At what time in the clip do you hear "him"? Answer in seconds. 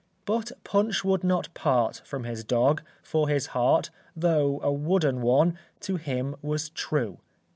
5.97-6.35